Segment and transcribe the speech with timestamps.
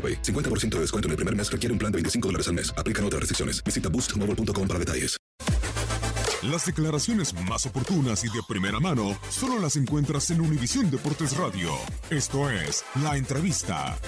[0.00, 0.22] AroPay.
[0.22, 2.72] 50% de descuento en el primer mes requiere un plan de 25 dólares al mes.
[2.78, 3.62] Aplican otras restricciones.
[3.62, 5.16] Visita boostmobile.com para detalles.
[6.42, 11.70] Las declaraciones más oportunas y de primera mano solo las encuentras en Univisión Deportes Radio.
[12.08, 13.98] Esto es La Entrevista.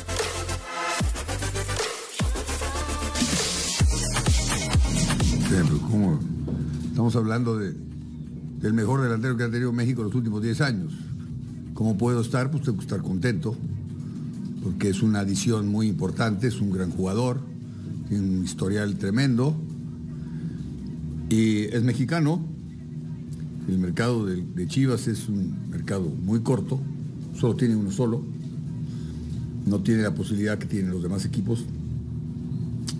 [6.89, 7.75] Estamos hablando de,
[8.61, 10.95] del mejor delantero que ha tenido México en los últimos 10 años.
[11.75, 12.51] ¿Cómo puedo estar?
[12.51, 13.55] Pues tengo que estar contento,
[14.63, 17.41] porque es una adición muy importante, es un gran jugador,
[18.09, 19.57] tiene un historial tremendo
[21.29, 22.45] y es mexicano.
[23.69, 26.81] El mercado de, Chivas es un mercado muy corto,
[27.39, 28.23] solo tiene uno solo,
[29.67, 31.65] no tiene la posibilidad que tienen los demás equipos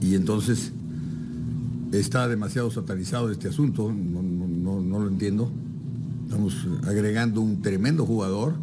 [0.01, 0.73] y entonces
[1.93, 5.51] está demasiado satanizado este asunto, no lo entiendo.
[6.33, 8.55] Estamos agregando un tremendo jugador.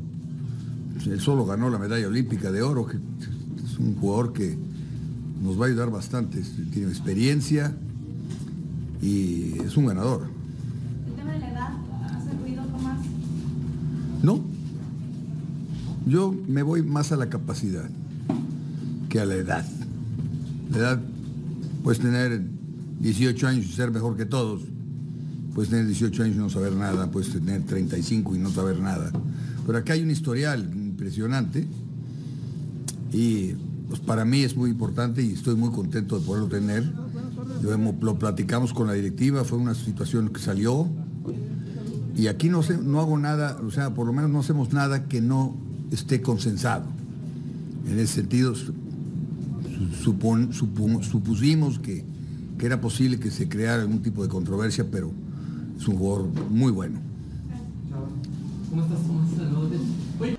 [1.05, 4.57] Él solo ganó la medalla olímpica de oro, que es un jugador que
[5.41, 6.41] nos va a ayudar bastante.
[6.71, 7.75] Tiene experiencia
[9.01, 10.27] y es un ganador.
[11.07, 11.71] ¿El tema de la edad
[12.05, 12.99] hace ruido, Tomás?
[14.21, 14.43] No.
[16.05, 17.89] Yo me voy más a la capacidad
[19.07, 19.65] que a la edad.
[20.71, 21.01] La edad,
[21.83, 22.41] puedes tener
[22.99, 24.61] 18 años y ser mejor que todos.
[25.55, 27.09] Puedes tener 18 años y no saber nada.
[27.09, 29.11] Puedes tener 35 y no saber nada.
[29.65, 31.65] Pero acá hay un historial impresionante.
[33.13, 33.53] Y
[33.87, 36.91] pues, para mí es muy importante y estoy muy contento de poderlo tener.
[38.01, 40.87] Lo, platicamos con la directiva, fue una situación que salió.
[42.15, 45.21] Y aquí no, no hago nada, o sea, por lo menos no hacemos nada que
[45.21, 45.55] no
[45.91, 46.83] esté consensado.
[47.87, 48.73] En ese sentido, su-
[50.03, 52.03] supon- supu- supusimos que,
[52.57, 55.11] que era posible que se creara algún tipo de controversia, pero
[55.79, 56.99] es un jugador muy bueno.
[58.69, 59.29] ¿Cómo estás, Tomás?
[59.37, 60.38] Saludos.